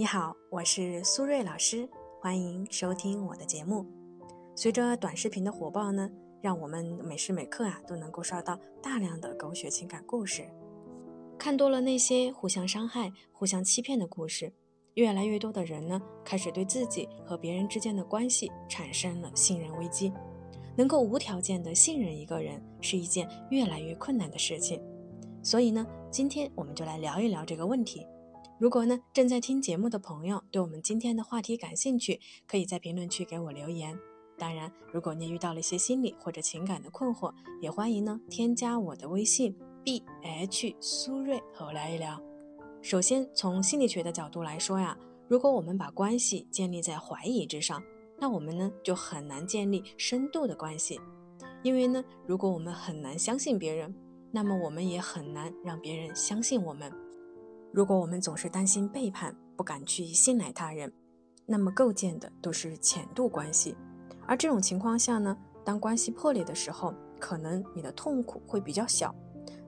[0.00, 1.86] 你好，我是苏瑞老师，
[2.22, 3.84] 欢迎收听我的节目。
[4.56, 6.10] 随着短视频的火爆呢，
[6.40, 10.48] 让我们每时每刻啊都能够刷到大量的狗血情感故事，
[11.38, 14.50] 看多了那些互相伤害、互相欺骗的故事，
[14.94, 20.10] 越来越多的人呢开始对自己和别人之间的关系产生了信任危机。
[20.78, 24.82] 能够无条件的信任一个人是一件越来越困难的事情，
[25.42, 28.06] 所以呢，今天我们就来聊一聊这个问题。
[28.60, 33.98] 如果呢正在听节目的朋友对我们今天的话题感兴趣，可以在评论区给我留言。
[34.36, 37.32] 当然，如果你遇到了一些心理或者情感的困惑，
[37.62, 42.20] 也欢迎呢添加我的微信 b h 苏瑞和我聊一聊。
[42.82, 44.94] 首先，从心理学的角度来说呀，
[45.26, 47.82] 如果我们把关系建立在怀疑之上，
[48.18, 51.00] 那我们呢就很难建立深度的关系。
[51.62, 53.94] 因为呢，如果我们很难相信别人，
[54.30, 56.92] 那么我们也很难让别人相信我们。
[57.72, 60.92] 如果我们总是担心背叛，不敢去信赖他人，
[61.46, 63.76] 那么构建的都是浅度关系。
[64.26, 69.14] 而这种情况下呢，当关系破裂的时候，可能你的痛苦会比较小，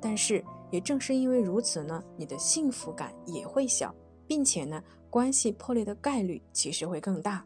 [0.00, 3.94] 但是也正是因为如此呢，你的幸福感也会小，
[4.26, 7.44] 并且呢，关系破裂的概率其实会更大。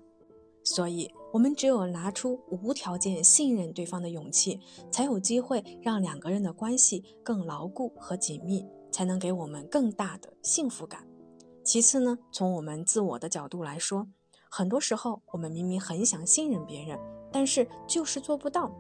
[0.63, 8.67] 所以，我们只有拿出无条件信任对方的勇气，才有机会让两个人的关系更牢固和紧密。
[8.91, 11.07] 才能给我们更大的幸福感。
[11.63, 14.09] 其次呢，从我们自我的角度来说，
[14.51, 16.99] 很多时候我们明明很想信任别人，
[17.31, 18.71] 但是就是做不到。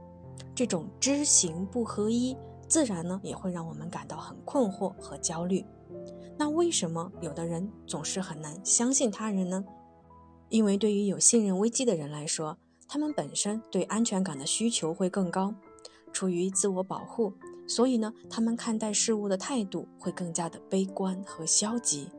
[0.55, 5.64] 这种知行不合一，自然呢也会让我们感到很困惑和焦虑。
[6.38, 9.64] 那为什么有的人总是很难相信他人呢？
[10.48, 15.55] 因为对于有信任危机的人来说，他们本身对安全感的需求会更高，
[16.12, 17.34] 出于自我保护。
[17.70, 22.10] 所以呢，他们看待事物的态度会更加的悲观和消极。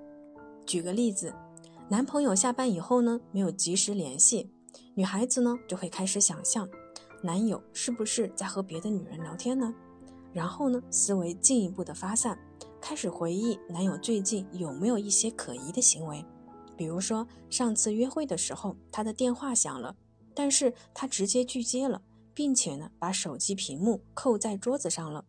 [0.66, 1.34] 举个例子，
[1.90, 4.50] 男朋友下班以后呢，没有及时联系，
[4.96, 6.70] 女孩子呢就会开始想象，
[7.22, 9.76] 男友是不是在和别的女人聊天呢？
[10.32, 12.40] 然后呢，思维进一步的发散，
[12.80, 16.26] 开始回忆男友最近有没有一些可疑的行为，
[16.78, 19.98] 比如说上次约会的时候，他的电话响了，
[20.34, 22.02] 但是他直接拒接了，
[22.34, 25.26] 并且呢，把手机屏幕扣在桌子上了。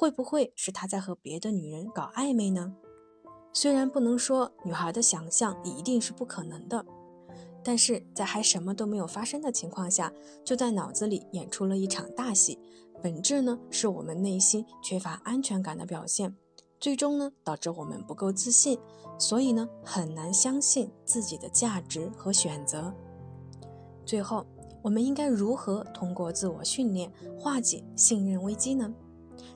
[0.00, 2.72] 会不会是他在和别的女人搞暧昧呢？
[3.52, 6.86] 虽然不能说女孩的想象一定是不可能的，
[7.64, 10.12] 但是在还什么都没有发生的情况下，
[10.44, 12.60] 就在脑子里演出了一场大戏，
[13.02, 16.32] 本质呢是我们内心缺乏安全感的表现，
[16.78, 18.78] 最终呢导致我们不够自信，
[19.18, 22.94] 所以呢很难相信自己的价值和选择。
[24.06, 24.46] 最后，
[24.80, 28.94] 我们应该如何通过自我训练化解信任危机呢？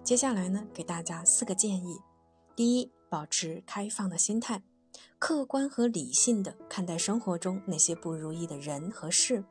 [0.05, 2.01] 接下来呢，给大家四个建议：
[2.57, 4.61] 第一，保持开放的心态，
[5.17, 9.45] 客观和理性的看待生活中那些不如意的人和事，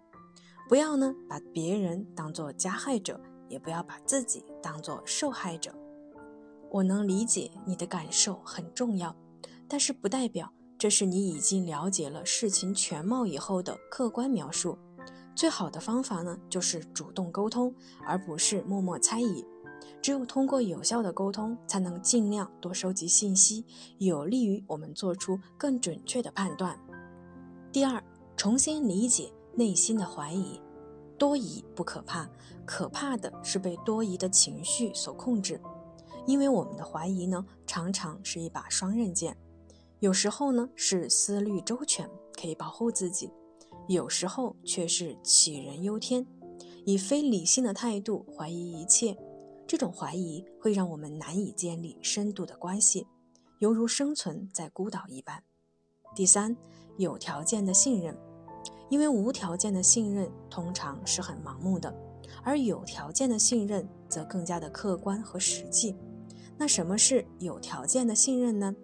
[0.67, 3.17] 不要呢把别人当做加害者，
[3.47, 5.73] 也不要把自己当做受害者。
[6.69, 9.15] 我能理解你的感受很重要，
[9.69, 14.77] 但是不代表这是你已经了解了事情全貌以后的客观描述。
[15.33, 17.73] 最好的方法呢，就是主动沟通，
[18.05, 19.45] 而不是默默猜疑。
[20.01, 23.65] 只有通过有效的沟通，才能尽量多收集信息，
[23.97, 26.79] 有利于我们做出更准确的判断。
[27.71, 28.03] 第二，
[28.35, 30.59] 重新理解内心的怀疑。
[31.17, 32.27] 多疑不可怕，
[32.65, 35.61] 可怕的是被多疑的情绪所控制。
[36.25, 39.37] 因为我们的怀疑呢，常常是一把双刃剑，
[39.99, 42.09] 有时候呢是思虑周全，
[42.39, 43.29] 可以保护自己；
[43.87, 46.25] 有时候却是杞人忧天，
[46.85, 49.15] 以非理性的态度怀疑一切。
[49.71, 53.07] 这种怀疑会让我们难以建立深度的关系，
[53.59, 55.41] 犹如生存在孤岛一般。
[56.13, 56.57] 第三，
[56.97, 58.13] 有条件的信任，
[58.89, 61.95] 因为无条件的信任通常是很盲目的，
[62.43, 65.95] 而有条件的信任则更加的客观和实际。
[66.57, 68.75] 那什么是有条件的信任呢？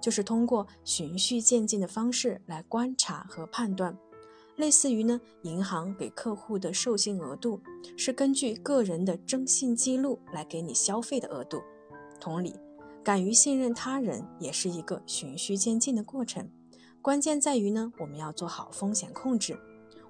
[0.00, 3.98] 就是通过循序渐进的方式来观察和判断。
[4.58, 7.60] 类似于呢，银行给客户的授信额度
[7.96, 11.62] 是根据个人的征信记录来给你消费的额度。
[12.20, 12.56] 同理，
[13.04, 16.50] 敢于信任他人也是一个循序渐进的过程。
[17.00, 19.56] 关键在于呢，我们要做好风险控制。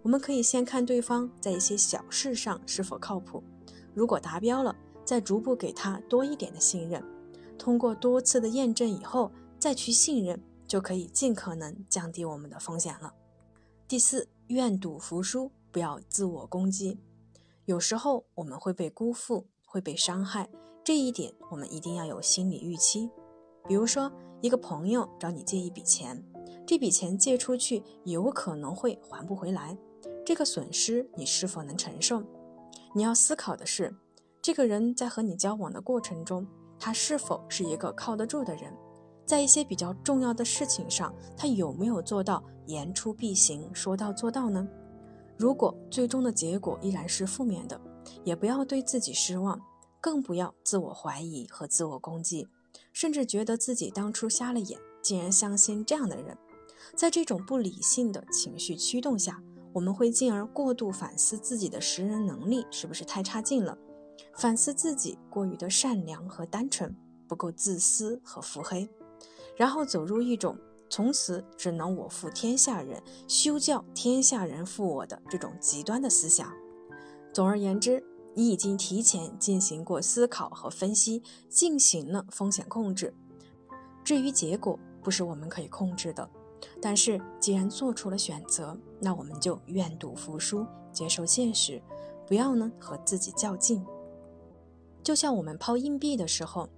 [0.03, 3.45] 我们可以先看对方在一些小事上是否靠谱，
[3.93, 4.75] 如果达标了，
[5.05, 7.05] 再逐步给他多一点的信任。
[7.59, 13.13] 通过多次的验证以后，再去信任，就可以尽可能降低我们的风险了。
[13.89, 14.29] 第四。
[14.49, 16.99] 愿赌服输，不要自我攻击。
[17.67, 20.49] 有时候我们会被辜负，会被伤害，
[20.83, 23.11] 这一点我们一定要有心理预期。
[23.67, 26.25] 比如说，一个朋友找你借一笔钱，
[26.67, 29.77] 这笔钱借出去有可能会还不回来，
[30.25, 32.23] 这个损失你是否能承受？
[32.95, 33.95] 你要思考的是，
[34.41, 36.47] 这个人在和你交往的过程中，
[36.79, 38.73] 他是否是一个靠得住的人？
[39.29, 44.67] 在一些比较重要的事情上，他有没有做到言出必行、说到做到呢？
[45.37, 47.79] 如果最终的结果依然是负面的，
[48.25, 49.61] 也不要对自己失望，
[50.01, 52.49] 更不要自我怀疑和自我攻击，
[52.91, 56.35] 甚至觉得自己当初瞎了眼，竟然相信这样的人。
[56.97, 59.43] 在这种不理性的情绪驱动下，
[59.75, 63.77] 我们会进而过度反思自己的识人能力是不是太差劲了，
[64.35, 66.97] 反思自己过于的善良和单纯，
[67.29, 68.89] 不够自私和腹黑。
[69.59, 70.57] 然后走入一种
[70.89, 76.51] 从此只能我负天下人，休教天下人负我的这种极端的思想。
[77.33, 78.03] 总而言之，
[78.35, 83.13] 你已经提前进行过思考和分析，进行了风险控制。
[84.05, 86.31] 至于结果，不是我们可以控制的。
[86.81, 91.83] 但是既然做出了选择，那我们就愿赌服输，接受现实，
[92.27, 93.85] 不要呢和自己较劲。
[95.03, 96.69] 就像我们抛硬币的时候，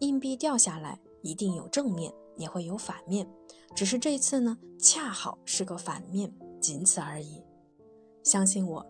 [0.00, 2.12] 硬币掉下来一定有正面。
[2.36, 3.28] 也会有反面，
[3.74, 7.42] 只是这次呢，恰好是个反面，仅此而已。
[8.22, 8.86] 相信我，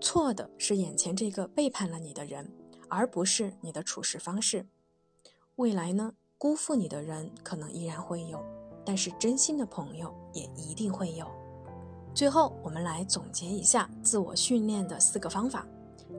[0.00, 2.50] 错的是眼前这个背叛了你的人，
[2.88, 4.66] 而不是你的处事方式。
[5.56, 8.42] 未来呢，辜负你的人可能依然会有，
[8.84, 11.26] 但是真心的朋友也一定会有。
[12.14, 15.66] 最后，我们来总结一下自我训练的四个方法：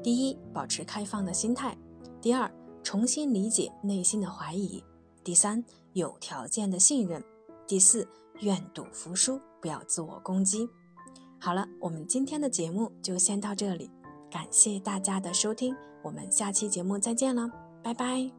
[0.04, 1.76] 第一，保持开放的心态；
[2.22, 2.50] 第二，
[2.84, 4.84] 重新理解内心的怀疑；
[5.24, 5.64] 第三。
[6.00, 7.24] 有条件的信任。
[7.68, 8.08] 第四，
[8.40, 10.68] 愿赌服输，不要自我攻击。
[11.40, 13.92] 好了，我们今天的节目就先到这里，
[14.32, 17.50] 感谢大家的收听，我们下期节目再见了，
[17.84, 18.39] 拜拜。